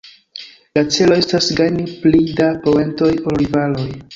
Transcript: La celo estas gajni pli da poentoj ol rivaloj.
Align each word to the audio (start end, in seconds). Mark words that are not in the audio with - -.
La 0.77 0.83
celo 0.95 1.17
estas 1.25 1.51
gajni 1.61 1.85
pli 2.07 2.25
da 2.41 2.51
poentoj 2.67 3.13
ol 3.19 3.41
rivaloj. 3.45 3.89